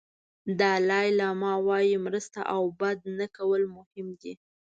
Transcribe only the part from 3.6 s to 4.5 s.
مهم دي.